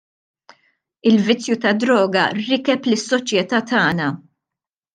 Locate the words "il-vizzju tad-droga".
1.09-2.25